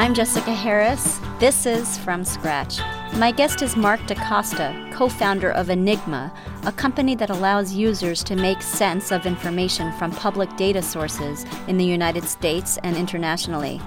[0.00, 1.20] I'm Jessica Harris.
[1.40, 2.78] This is From Scratch.
[3.16, 6.32] My guest is Marc DaCosta, co founder of Enigma,
[6.64, 11.76] a company that allows users to make sense of information from public data sources in
[11.76, 13.78] the United States and internationally.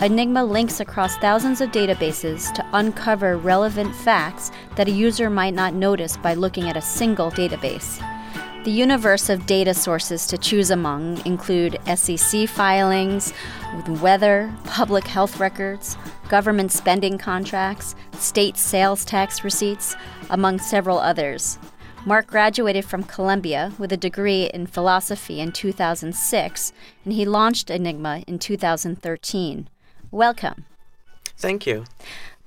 [0.00, 5.72] Enigma links across thousands of databases to uncover relevant facts that a user might not
[5.72, 8.04] notice by looking at a single database.
[8.62, 13.32] The universe of data sources to choose among include SEC filings,
[14.02, 15.96] weather, public health records,
[16.28, 19.96] government spending contracts, state sales tax receipts,
[20.28, 21.58] among several others.
[22.04, 26.72] Marc graduated from Columbia with a degree in philosophy in 2006,
[27.06, 29.70] and he launched Enigma in 2013.
[30.10, 30.66] Welcome.
[31.38, 31.86] Thank you.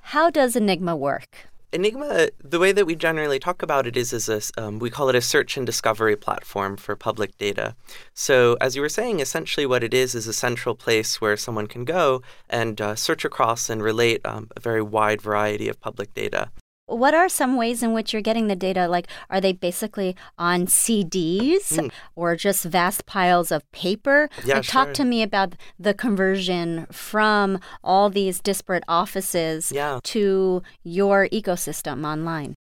[0.01, 1.47] How does Enigma work?
[1.73, 5.09] Enigma, the way that we generally talk about it is as a, um, we call
[5.09, 7.75] it a search and discovery platform for public data.
[8.13, 11.65] So, as you were saying, essentially what it is is a central place where someone
[11.65, 16.13] can go and uh, search across and relate um, a very wide variety of public
[16.13, 16.51] data.
[16.93, 18.87] What are some ways in which you're getting the data?
[18.87, 21.91] Like, are they basically on CDs mm.
[22.15, 24.29] or just vast piles of paper?
[24.45, 24.85] Yeah, like, sure.
[24.85, 29.99] Talk to me about the conversion from all these disparate offices yeah.
[30.03, 32.55] to your ecosystem online.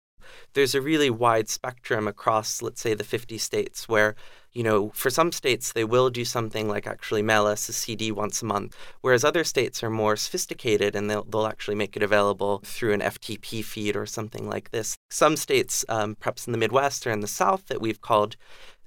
[0.53, 4.15] There's a really wide spectrum across, let's say, the 50 states where
[4.53, 8.11] you know, for some states, they will do something like actually mail us a CD
[8.11, 12.03] once a month, whereas other states are more sophisticated and they'll, they'll actually make it
[12.03, 14.95] available through an FTP feed or something like this.
[15.09, 18.35] Some states, um, perhaps in the Midwest or in the South, that we've called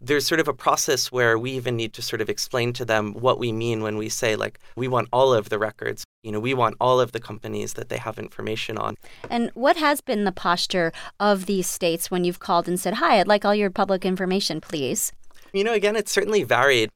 [0.01, 3.15] there's sort of a process where we even need to sort of explain to them
[3.15, 6.05] what we mean when we say like we want all of the records.
[6.23, 8.97] You know we want all of the companies that they have information on.
[9.31, 13.21] And what has been the posture of these states when you've called and said hi
[13.21, 15.13] i'd like all your public information please
[15.55, 16.91] you know, again, it's certainly varied.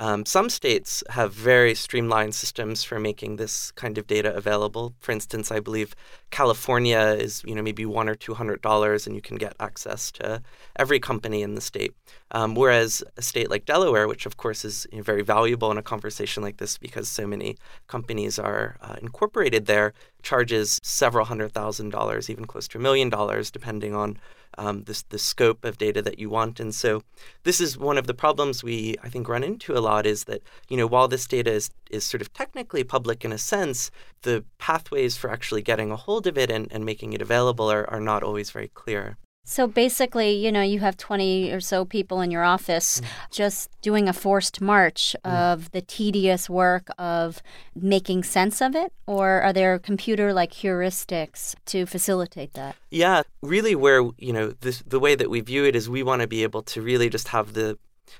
[0.00, 4.94] Um, some states have very streamlined systems for making this kind of data available.
[5.00, 5.96] For instance, I believe
[6.30, 10.12] California is, you know, maybe one or two hundred dollars, and you can get access
[10.12, 10.40] to
[10.76, 11.94] every company in the state.
[12.30, 15.78] Um, whereas a state like Delaware, which of course is you know, very valuable in
[15.78, 17.56] a conversation like this because so many
[17.88, 23.08] companies are uh, incorporated there, charges several hundred thousand dollars, even close to a million
[23.08, 24.16] dollars, depending on
[24.58, 26.60] um, this the scope of data that you want.
[26.60, 27.02] And so
[27.44, 30.42] this is one of the problems we I think run into a lot is that
[30.68, 33.90] you know while this data is is sort of technically public in a sense,
[34.22, 37.88] the pathways for actually getting a hold of it and, and making it available are,
[37.88, 39.16] are not always very clear.
[39.48, 43.06] So basically, you know, you have 20 or so people in your office mm.
[43.30, 45.32] just doing a forced march mm.
[45.32, 47.42] of the tedious work of
[47.74, 48.92] making sense of it?
[49.06, 52.76] Or are there computer like heuristics to facilitate that?
[52.90, 56.20] Yeah, really, where, you know, this, the way that we view it is we want
[56.20, 57.78] to be able to really just have the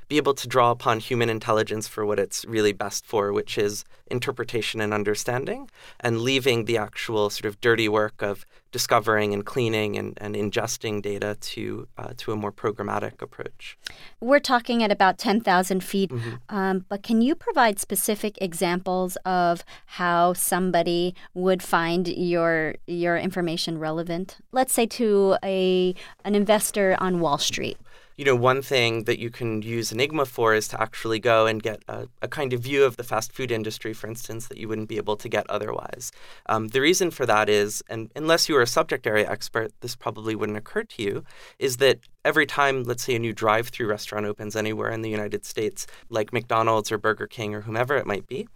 [0.08, 3.84] be able to draw upon human intelligence for what it's really best for, which is
[4.10, 9.96] interpretation and understanding, and leaving the actual sort of dirty work of discovering and cleaning
[9.96, 13.78] and, and ingesting data to uh, to a more programmatic approach.
[14.20, 16.54] We're talking at about 10,000 feet, mm-hmm.
[16.54, 23.78] um, but can you provide specific examples of how somebody would find your your information
[23.78, 24.36] relevant?
[24.52, 25.94] Let's say to a
[26.24, 27.78] an investor on Wall Street
[28.18, 31.62] you know, one thing that you can use Enigma for is to actually go and
[31.62, 34.66] get a, a kind of view of the fast food industry, for instance, that you
[34.66, 36.10] wouldn't be able to get otherwise.
[36.46, 39.94] Um, the reason for that is, and unless you are a subject area expert, this
[39.94, 41.24] probably wouldn't occur to you,
[41.60, 45.08] is that every time, let's say, a new drive through restaurant opens anywhere in the
[45.08, 48.48] United States, like McDonald's or Burger King or whomever it might be,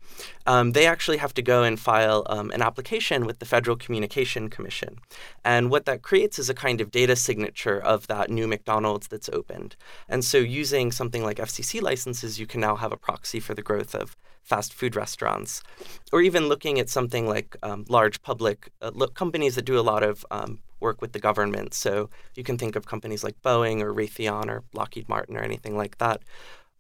[0.45, 4.51] um, they actually have to go and file um, an application with the Federal Communication
[4.51, 4.99] Commission.
[5.45, 9.31] And what that creates is a kind of data signature of that new McDonald's that's
[9.53, 9.77] opened.
[10.09, 13.63] And so, using something like FCC licenses, you can now have a proxy for the
[13.63, 15.63] growth of fast food restaurants,
[16.13, 20.03] or even looking at something like um, large public uh, companies that do a lot
[20.03, 21.75] of um, work with the government.
[21.75, 25.77] So you can think of companies like Boeing or Raytheon or Lockheed Martin or anything
[25.77, 26.23] like that.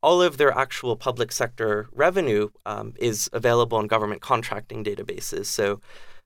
[0.03, 5.47] All of their actual public sector revenue um, is available in government contracting databases.
[5.47, 5.81] So,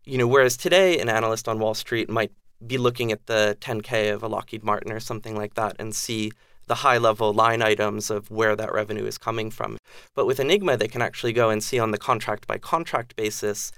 [0.07, 2.33] you know, whereas today an analyst on Wall Street might
[2.65, 6.33] be looking at the 10K of a Lockheed Martin or something like that and see
[6.67, 9.79] the high level line items of where that revenue is coming from.
[10.15, 13.73] But with Enigma, they can actually go and see on the contract by contract basis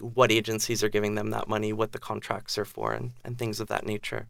[0.00, 3.60] what agencies are giving them that money, what the contracts are for, and, and things
[3.60, 4.26] of that nature.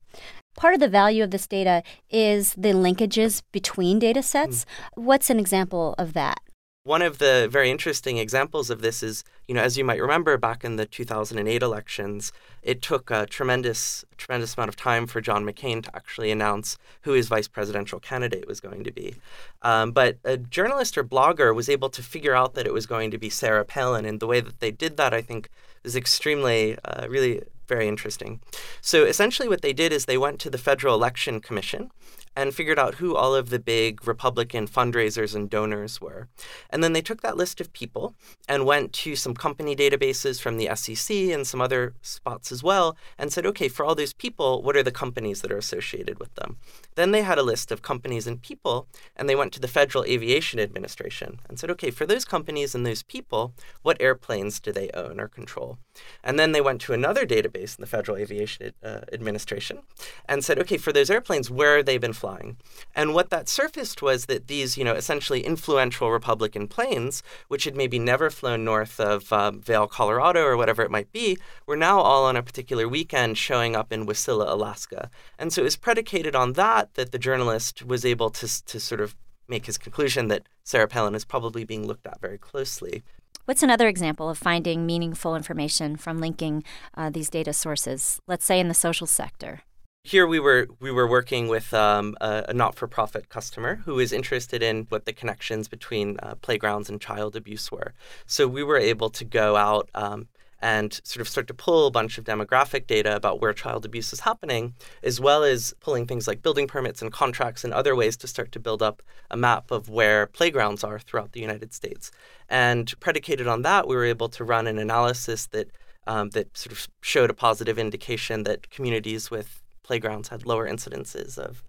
[0.54, 4.64] Part of the value of this data is the linkages between data sets.
[4.64, 5.04] Mm.
[5.04, 6.40] What's an example of that?
[6.84, 10.36] One of the very interesting examples of this is, you know, as you might remember
[10.36, 15.44] back in the 2008 elections, it took a tremendous, tremendous amount of time for John
[15.44, 19.14] McCain to actually announce who his vice presidential candidate was going to be.
[19.62, 23.12] Um, but a journalist or blogger was able to figure out that it was going
[23.12, 24.04] to be Sarah Palin.
[24.04, 25.50] And the way that they did that, I think,
[25.84, 28.40] is extremely, uh, really very interesting.
[28.80, 31.90] So essentially, what they did is they went to the Federal Election Commission
[32.34, 36.28] and figured out who all of the big Republican fundraisers and donors were.
[36.70, 38.14] And then they took that list of people
[38.48, 42.96] and went to some company databases from the SEC and some other spots as well
[43.18, 46.34] and said, okay, for all those people, what are the companies that are associated with
[46.36, 46.56] them?
[46.94, 50.04] Then they had a list of companies and people, and they went to the Federal
[50.04, 54.90] Aviation Administration and said, okay, for those companies and those people, what airplanes do they
[54.94, 55.78] own or control?
[56.24, 59.80] And then they went to another database in the Federal Aviation uh, Administration
[60.28, 62.56] and said, okay, for those airplanes, where have they been flying.
[62.94, 67.76] And what that surfaced was that these, you know, essentially influential Republican planes, which had
[67.76, 72.00] maybe never flown north of uh, Vail, Colorado, or whatever it might be, were now
[72.00, 75.10] all on a particular weekend showing up in Wasilla, Alaska.
[75.38, 79.00] And so it was predicated on that that the journalist was able to, to sort
[79.00, 79.14] of
[79.48, 83.02] make his conclusion that Sarah Palin is probably being looked at very closely.
[83.44, 86.62] What's another example of finding meaningful information from linking
[86.96, 89.62] uh, these data sources, let's say in the social sector?
[90.04, 94.62] Here we were we were working with um, a, a, not-for-profit customer who was interested
[94.62, 97.94] in what the connections between uh, playgrounds and child abuse were.
[98.26, 100.28] So we were able to go out um,
[100.62, 104.12] and sort of start to pull a bunch of demographic data about where child abuse
[104.12, 108.16] is happening, as well as pulling things like building permits and contracts and other ways
[108.16, 112.12] to start to build up a map of where playgrounds are throughout the United States.
[112.48, 115.68] And predicated on that, we were able to run an analysis that
[116.06, 121.38] um, that sort of showed a positive indication that communities with playgrounds had lower incidences
[121.38, 121.62] of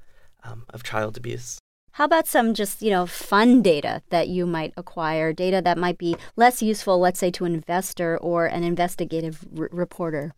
[0.43, 1.59] um, of child abuse.
[1.93, 5.99] How about some just, you know, fun data that you might acquire, data that might
[5.99, 10.33] be less useful, let's say, to an investor or an investigative r- reporter?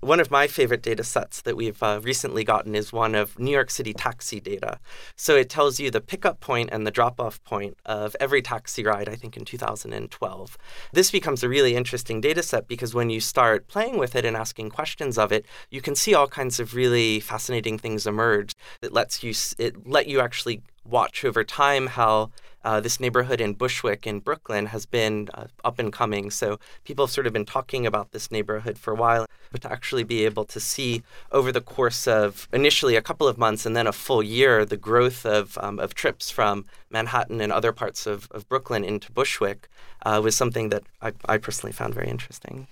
[0.00, 3.50] One of my favorite data sets that we've uh, recently gotten is one of New
[3.50, 4.78] York City taxi data.
[5.16, 8.84] So it tells you the pickup point and the drop off point of every taxi
[8.84, 10.58] ride, I think, in 2012.
[10.92, 14.36] This becomes a really interesting data set because when you start playing with it and
[14.36, 18.54] asking questions of it, you can see all kinds of really fascinating things emerge.
[18.82, 22.30] It lets you, it let you actually watch over time how
[22.64, 26.30] uh, this neighborhood in Bushwick in Brooklyn has been uh, up and coming.
[26.30, 29.72] So people have sort of been talking about this neighborhood for a while, but to
[29.72, 31.02] actually be able to see
[31.32, 34.76] over the course of initially a couple of months and then a full year the
[34.76, 39.68] growth of, um, of trips from Manhattan and other parts of, of Brooklyn into Bushwick
[40.04, 42.66] uh, was something that I, I personally found very interesting.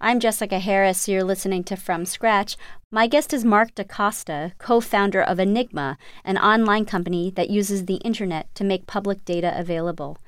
[0.00, 1.08] I'm Jessica Harris.
[1.08, 2.56] You're listening to From Scratch.
[2.90, 7.96] My guest is Marc DaCosta, co founder of Enigma, an online company that uses the
[7.96, 10.18] internet to make public data available.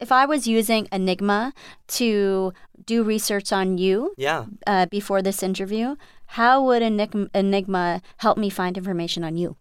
[0.00, 1.52] If I was using Enigma
[1.88, 2.52] to
[2.84, 4.46] do research on you yeah.
[4.66, 5.96] Uh, before this interview,
[6.26, 9.56] how would Enigma help me find information on you?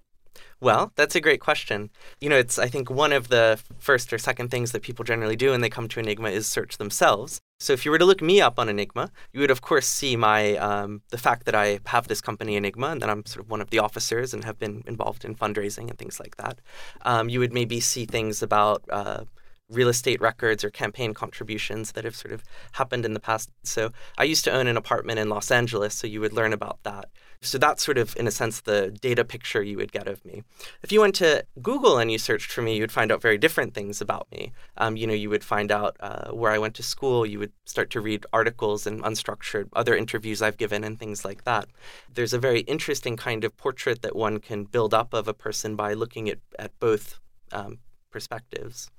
[0.59, 1.89] Well, that's a great question.
[2.21, 5.35] You know, it's I think one of the first or second things that people generally
[5.35, 7.41] do when they come to Enigma is search themselves.
[7.63, 10.18] So if you were to look me up on Enigma, you would of course see
[10.18, 13.50] my um, the fact that I have this company Enigma and that I'm sort of
[13.50, 16.60] one of the officers and have been involved in fundraising and things like that.
[17.04, 19.24] Um, you would maybe see things about uh,
[19.69, 22.44] real estate records or campaign contributions that have sort of
[22.74, 23.50] happened in the past.
[23.63, 26.80] So I used to own an apartment in Los Angeles, so you would learn about
[26.83, 27.06] that.
[27.44, 30.44] So that's sort of, in a sense, the data picture you would get of me.
[30.81, 33.38] If you went to Google and you searched for me, you would find out very
[33.38, 34.54] different things about me.
[34.78, 37.26] Um, you know, you would find out uh, where I went to school.
[37.26, 41.44] You would start to read articles and unstructured other interviews I've given and things like
[41.44, 41.68] that.
[42.14, 45.76] There's a very interesting kind of portrait that one can build up of a person
[45.76, 47.19] by looking at, at both
[47.52, 47.80] um,
[48.14, 48.90] perspectives.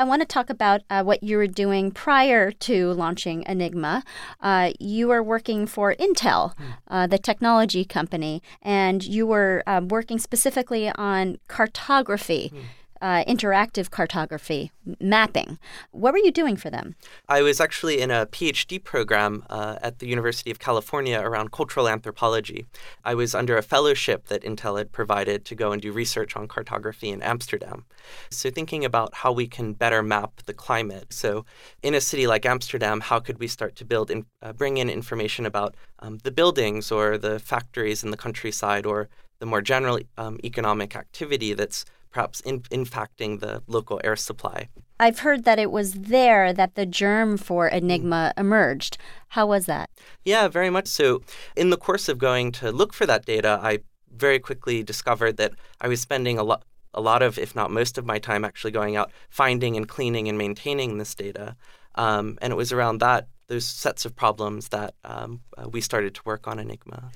[0.00, 4.02] I want to talk about uh, what you were doing prior to launching Enigma.
[4.40, 6.74] Uh, you were working for Intel, mm.
[6.88, 12.50] uh, the technology company, and you were uh, working specifically on cartography.
[12.52, 12.62] Mm
[13.02, 15.58] uh, interactive cartography mapping.
[15.90, 16.94] What were you doing for them?
[17.28, 21.88] I was actually in a PhD program uh, at the University of California around cultural
[21.88, 22.64] anthropology.
[23.04, 26.46] I was under a fellowship that Intel had provided to go and do research on
[26.46, 27.84] cartography in Amsterdam.
[28.30, 31.12] So, thinking about how we can better map the climate.
[31.12, 31.44] So,
[31.82, 34.88] in a city like Amsterdam, how could we start to build and uh, bring in
[34.88, 39.08] information about um, the buildings or the factories in the countryside or
[39.40, 44.68] the more general um, economic activity that's perhaps in, impacting the local air supply.
[45.00, 48.98] I've heard that it was there that the germ for Enigma emerged.
[49.28, 49.90] How was that?
[50.24, 51.22] Yeah, very much so.
[51.56, 53.80] In the course of going to look for that data, I
[54.14, 56.64] very quickly discovered that I was spending a lot
[56.94, 60.28] a lot of, if not most of my time, actually going out finding and cleaning
[60.28, 61.56] and maintaining this data.
[61.94, 66.14] Um, and it was around that those sets of problems that um, uh, we started
[66.14, 67.10] to work on Enigma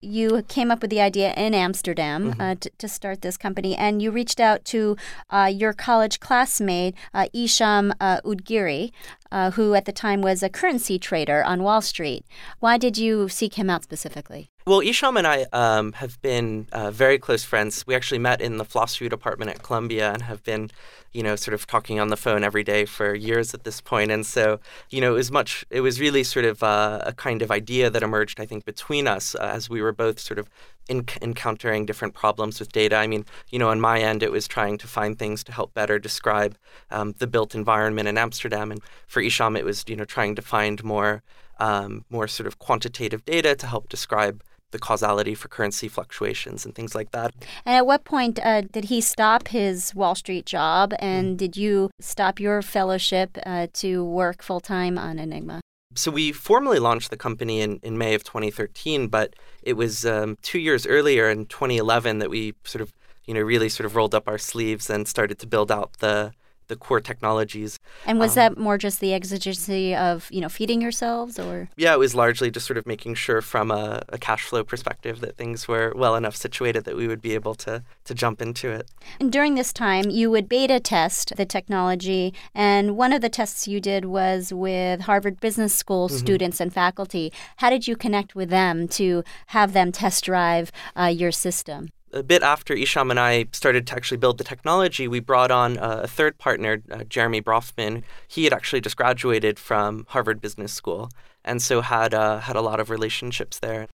[0.00, 2.40] you came up with the idea in Amsterdam mm-hmm.
[2.40, 4.96] uh, to, to, start this company, and you reached out to
[5.30, 8.92] uh, your college classmate, uh, Hicham uh, Oudghiri.
[9.30, 12.24] Uh, who at the time was a currency trader on Wall Street.
[12.60, 14.50] Why did you seek him out specifically?
[14.68, 17.86] Well, Hicham and I um, have been uh, very close friends.
[17.86, 20.70] We actually met in the philosophy department at Columbia and have been,
[21.10, 24.10] you know, sort of talking on the phone every day for years at this point.
[24.10, 27.40] And so, you know, it was much, it was really sort of uh, a kind
[27.40, 30.50] of idea that emerged, I think, between us uh, as we were both sort of
[30.88, 32.96] in- encountering different problems with data.
[32.96, 35.74] I mean, you know, on my end, it was trying to find things to help
[35.74, 36.56] better describe
[36.90, 38.70] um, the built environment in Amsterdam.
[38.72, 41.22] And for Hicham, it was, you know, trying to find more.
[41.60, 46.74] Um, more sort of quantitative data to help describe the causality for currency fluctuations and
[46.74, 47.34] things like that.
[47.64, 51.36] And at what point uh, did he stop his Wall Street job and mm.
[51.36, 55.60] did you stop your fellowship uh, to work full time on Enigma?
[55.98, 60.38] So we formally launched the company in, in May of 2013, but it was um,
[60.42, 64.14] two years earlier in 2011 that we sort of, you know, really sort of rolled
[64.14, 66.30] up our sleeves and started to build out the
[66.68, 67.78] the core technologies.
[68.06, 71.68] And was um, that more just the exigency of you know feeding yourselves, or?
[71.76, 75.20] Yeah, it was largely just sort of making sure from a, a, cash flow perspective
[75.20, 78.70] that things were well enough situated that we would be able to to jump into
[78.70, 78.88] it.
[79.20, 83.66] And during this time, you would beta test the technology, and one of the tests
[83.66, 86.16] you did was with Harvard Business School mm-hmm.
[86.16, 87.32] students and faculty.
[87.56, 91.90] How did you connect with them to have them test drive uh, your system?
[92.12, 95.76] A bit after Hicham and I started to actually build the technology, we brought on
[95.78, 98.02] a third partner, uh, Jeremy Bronfman.
[98.26, 101.10] He had actually just graduated from Harvard Business School,
[101.44, 103.88] and so had uh, had a lot of relationships there.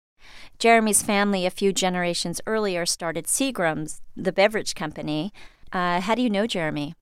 [0.59, 5.33] Jeremy's family, a few generations earlier, started Seagram's, the beverage company.
[5.71, 6.93] Uh, how do you know Jeremy?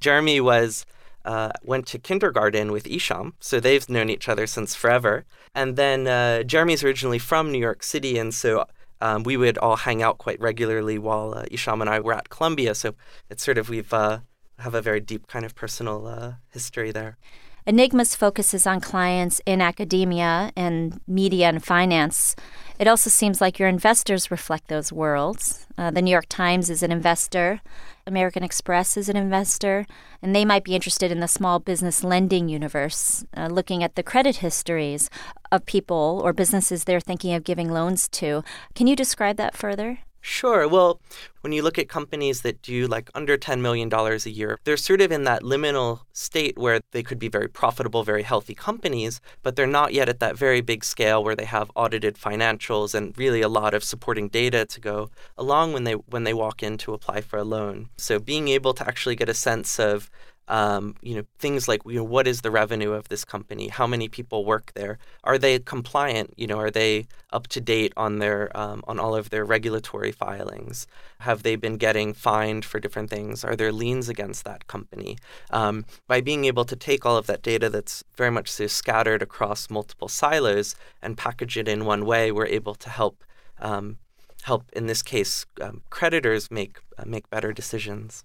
[0.00, 0.86] Jeremy was
[1.24, 5.24] uh, went to kindergarten with Hicham, so they've known each other since forever.
[5.54, 8.66] And then uh, Jeremy's originally from New York City, and so
[9.04, 12.30] um, we would all hang out quite regularly while uh, Hicham and I were at
[12.30, 12.74] Columbia.
[12.74, 12.94] So
[13.28, 14.20] it's sort of we've uh,
[14.58, 17.18] have a very deep kind of personal uh, history there.
[17.66, 22.36] Enigma's focuses on clients in academia and media and finance.
[22.78, 25.66] It also seems like your investors reflect those worlds.
[25.78, 27.62] Uh, the New York Times is an investor,
[28.06, 29.86] American Express is an investor,
[30.20, 34.02] and they might be interested in the small business lending universe, uh, looking at the
[34.02, 35.08] credit histories
[35.50, 38.44] of people or businesses they're thinking of giving loans to.
[38.74, 40.00] Can you describe that further?
[40.26, 40.66] Sure.
[40.66, 41.02] Well,
[41.42, 45.02] when you look at companies that do like under $10 million a year, they're sort
[45.02, 49.54] of in that liminal state where they could be very profitable, very healthy companies, but
[49.54, 53.42] they're not yet at that very big scale where they have audited financials and really
[53.42, 56.94] a lot of supporting data to go along when they when they walk in to
[56.94, 57.90] apply for a loan.
[57.98, 60.08] So being able to actually get a sense of
[60.48, 63.68] um, you know things like you know what is the revenue of this company?
[63.68, 64.98] How many people work there?
[65.22, 66.34] Are they compliant?
[66.36, 70.12] You know are they up to date on their um, on all of their regulatory
[70.12, 70.86] filings?
[71.20, 73.44] Have they been getting fined for different things?
[73.44, 75.16] Are there liens against that company?
[75.50, 79.22] Um, by being able to take all of that data that's very much so scattered
[79.22, 83.24] across multiple silos and package it in one way we're able to help
[83.60, 83.98] um,
[84.42, 88.24] help in this case um, creditors make uh, make better decisions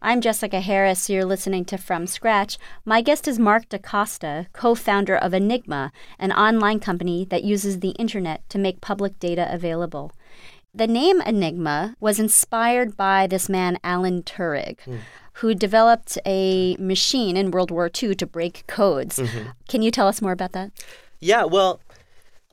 [0.00, 1.10] I'm Jessica Harris.
[1.10, 2.58] You're listening to From Scratch.
[2.84, 7.90] My guest is Marc DaCosta, co founder of Enigma, an online company that uses the
[7.90, 10.12] internet to make public data available.
[10.74, 14.76] The name Enigma was inspired by this man, Alan Turing.
[14.86, 14.98] Mm.
[15.38, 19.18] Who developed a machine in World War II to break codes?
[19.18, 19.50] Mm-hmm.
[19.68, 20.70] Can you tell us more about that?
[21.18, 21.80] Yeah, well,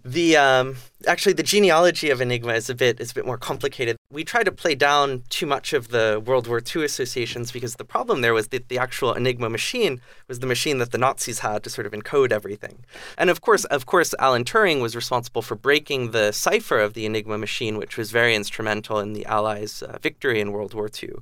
[0.04, 3.98] the um, actually the genealogy of Enigma is a bit is a bit more complicated.
[4.12, 7.86] We try to play down too much of the World War II associations because the
[7.86, 11.64] problem there was that the actual Enigma machine was the machine that the Nazis had
[11.64, 12.84] to sort of encode everything.
[13.18, 17.06] And of course, of course, Alan Turing was responsible for breaking the cipher of the
[17.06, 21.14] Enigma machine, which was very instrumental in the Allies' uh, victory in World War II.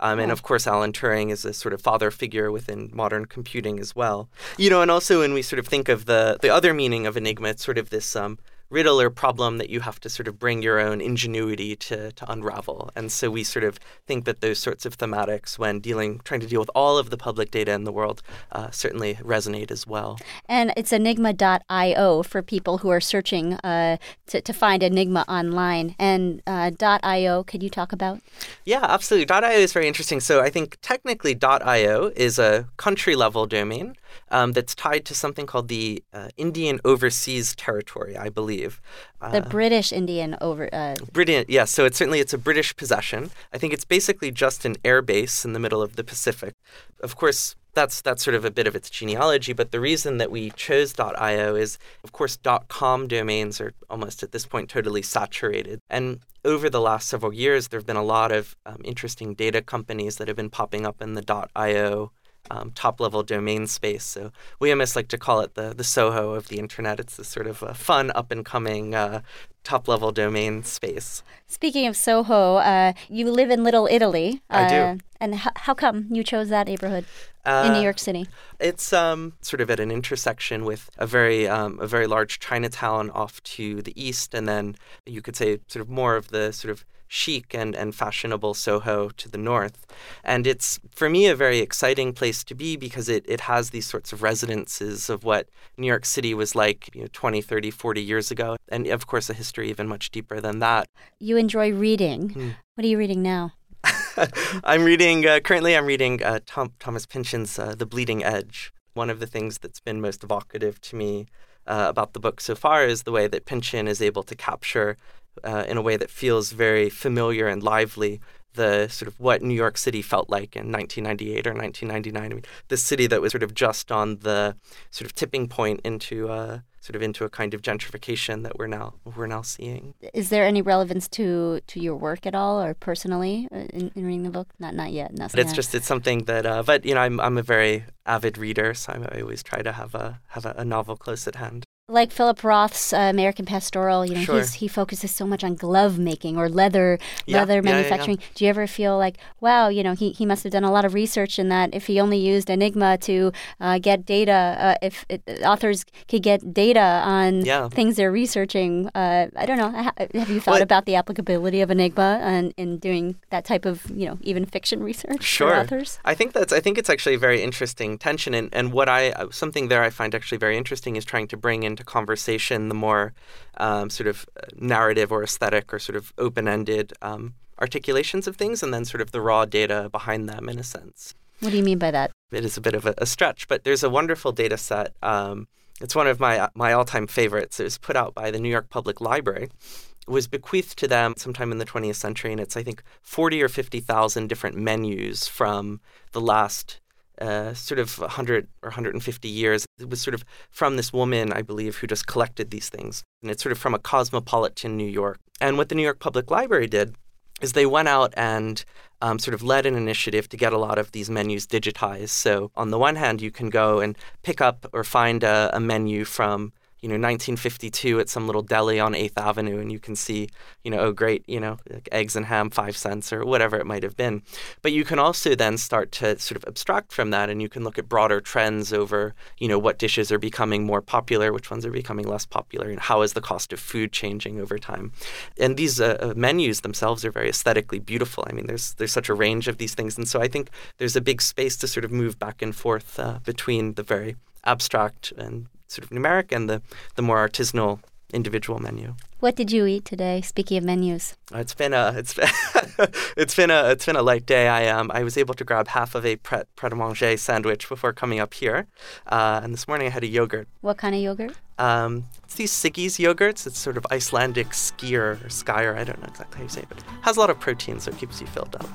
[0.00, 3.78] Um, and of course, Alan Turing is a sort of father figure within modern computing
[3.78, 4.28] as well.
[4.56, 7.16] You know, and also when we sort of think of the the other meaning of
[7.16, 8.38] Enigma, it's sort of this um,
[8.70, 12.30] riddle or problem that you have to sort of bring your own ingenuity to, to
[12.30, 12.90] unravel.
[12.94, 16.46] And so we sort of think that those sorts of thematics, when dealing, trying to
[16.46, 18.22] deal with all of the public data in the world,
[18.52, 20.18] uh, certainly resonate as well.
[20.46, 23.96] And it's enigma.io for people who are searching uh,
[24.26, 25.94] to, to find Enigma online.
[25.98, 26.70] And uh,
[27.02, 28.20] .io, could you talk about?
[28.64, 29.34] Yeah, absolutely.
[29.34, 30.20] .io is very interesting.
[30.20, 33.96] So I think technically .io is a country level domain
[34.30, 38.80] um, that's tied to something called the uh, Indian Overseas Territory, I believe.
[39.20, 40.68] The uh, British Indian over.
[40.72, 40.96] Uh...
[41.12, 41.64] British, yeah.
[41.64, 43.30] So it's certainly it's a British possession.
[43.52, 46.54] I think it's basically just an air base in the middle of the Pacific.
[47.02, 49.52] Of course, that's that's sort of a bit of its genealogy.
[49.52, 52.38] But the reason that we chose .io is, of course,
[52.68, 55.80] .com domains are almost at this point totally saturated.
[55.88, 59.60] And over the last several years, there have been a lot of um, interesting data
[59.62, 62.12] companies that have been popping up in the .io
[62.50, 64.04] um, top level domain space.
[64.04, 67.00] So we almost like to call it the, the Soho of the internet.
[67.00, 69.22] It's this sort of uh, fun, up and coming uh,
[69.64, 71.22] top level domain space.
[71.46, 74.42] Speaking of Soho, uh, you live in Little Italy.
[74.48, 74.74] I do.
[74.74, 77.04] Uh, and h- how come you chose that neighborhood
[77.44, 78.26] in New York City?
[78.60, 83.10] It's um, sort of at an intersection with a very um, a very large Chinatown
[83.10, 84.76] off to the east, and then
[85.06, 89.08] you could say sort of more of the sort of chic and, and fashionable Soho
[89.08, 89.86] to the north.
[90.22, 93.86] And it's, for me, a very exciting place to be because it, it has these
[93.86, 98.02] sorts of residences of what New York City was like you know, 20, 30, 40
[98.02, 98.56] years ago.
[98.68, 100.86] And of course, a history even much deeper than that.
[101.18, 102.30] You enjoy reading.
[102.30, 102.48] Hmm.
[102.74, 103.52] What are you reading now?
[104.64, 108.72] I'm reading, uh, currently, I'm reading uh, Tom, Thomas Pynchon's uh, The Bleeding Edge.
[108.94, 111.26] One of the things that's been most evocative to me
[111.66, 114.96] uh, about the book so far is the way that Pynchon is able to capture,
[115.44, 118.20] uh, in a way that feels very familiar and lively,
[118.54, 122.22] the sort of what New York City felt like in 1998 or 1999.
[122.22, 124.56] I mean, this city that was sort of just on the
[124.90, 128.66] sort of tipping point into uh, sort of into a kind of gentrification that we're
[128.66, 129.94] now we're now seeing.
[130.14, 134.04] Is there any relevance to to your work at all, or personally uh, in, in
[134.04, 134.48] reading the book?
[134.58, 135.14] Not not yet.
[135.14, 135.56] Not But it's yet.
[135.56, 138.92] just it's something that, uh, but you know, I'm I'm a very avid reader, so
[139.12, 141.64] I always try to have a have a, a novel close at hand.
[141.90, 144.04] Like Philip Roth's uh, American Pastoral.
[144.04, 144.36] You know, Sure.
[144.36, 147.76] he's, he focuses so much on glove making or leather Yeah, leather yeah, yeah, yeah.
[147.76, 148.18] manufacturing.
[148.34, 150.84] Do you ever feel like, wow, you know, he, he must have done a lot
[150.84, 151.74] of research in that.
[151.74, 156.52] If he only used Enigma to uh, get data, uh, if it, authors could get
[156.52, 159.70] data on things they're researching, uh, I don't know.
[159.70, 163.88] Have you thought Well, about the applicability of Enigma and in doing that type of
[163.90, 165.50] you know even fiction research Sure.
[165.50, 166.00] for authors?
[166.04, 169.10] I think that's I think it's actually a very interesting tension and, and what I
[169.12, 172.74] uh, something there I find actually very interesting is trying to bring into conversation the
[172.74, 173.12] more
[173.56, 178.62] um, sort of uh, narrative or aesthetic or sort of open-ended um, articulations of things
[178.62, 181.14] and then sort of the raw data behind them in a sense.
[181.40, 182.10] What do you mean by that?
[182.32, 184.94] It is a bit of a, a stretch, but there's a wonderful data set.
[185.02, 185.46] Um,
[185.80, 187.60] it's one of my my all-time favorites.
[187.60, 189.44] It was put out by the New York Public Library.
[189.44, 193.40] It was bequeathed to them sometime in the 20th century, and it's I think 40
[193.40, 196.80] or 50 thousand different menus from the last
[197.20, 199.66] uh, sort of 100 or 150 years.
[199.78, 203.30] It was sort of from this woman, I believe, who just collected these things, and
[203.30, 205.18] it's sort of from a cosmopolitan New York.
[205.40, 206.94] And what the New York Public Library did
[207.40, 208.64] is they went out and
[209.00, 212.08] um, sort of led an initiative to get a lot of these menus digitized.
[212.08, 215.60] So on the one hand, you can go and pick up or find a, a
[215.60, 219.96] menu from you know 1952 at some little deli on 8th Avenue, and you can
[219.96, 220.28] see
[220.62, 223.66] you know oh great you know like eggs and ham five cents or whatever it
[223.66, 224.22] might have been.
[224.62, 227.64] But you can also then start to sort of abstract from that, and you can
[227.64, 231.66] look at broader trends over you know what dishes are becoming more popular, which ones
[231.66, 234.92] are becoming less popular, and how is the cost of food changing over time.
[235.38, 238.24] And these uh, uh, menus themselves are very aesthetically beautiful.
[238.28, 240.96] I mean, there's there's such a range of these things, and so I think there's
[240.96, 245.12] a big space to sort of move back and forth uh, between the very abstract
[245.16, 246.62] and sort of numeric and the
[246.96, 247.78] the more artisanal
[248.12, 248.94] individual menu.
[249.20, 250.22] What did you eat today?
[250.22, 251.14] Speaking of menus.
[251.34, 252.28] Uh, It's been a it's been
[253.16, 254.48] it's been a it's been a light day.
[254.48, 257.68] I um I was able to grab half of a pret pret a manger sandwich
[257.68, 258.66] before coming up here,
[259.06, 260.48] uh, and this morning I had a yogurt.
[260.62, 261.32] What kind of yogurt?
[261.58, 263.44] Um, it's these Siggi's yogurts.
[263.46, 265.76] It's sort of Icelandic skier or skyer.
[265.76, 267.80] I don't know exactly how you say it, but it has a lot of protein,
[267.80, 268.68] so it keeps you filled up.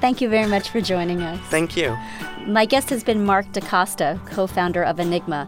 [0.00, 1.38] Thank you very much for joining us.
[1.50, 1.96] Thank you.
[2.46, 5.46] My guest has been Marc DaCosta, co founder of Enigma.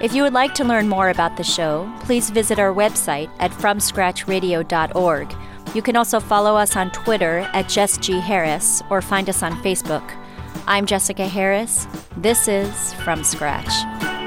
[0.00, 3.50] If you would like to learn more about the show, please visit our website at
[3.50, 5.34] FromScratchRadio.org.
[5.74, 8.20] You can also follow us on Twitter at Jess G.
[8.20, 10.08] Harris or find us on Facebook.
[10.68, 11.88] I'm Jessica Harris.
[12.16, 14.17] This is From Scratch.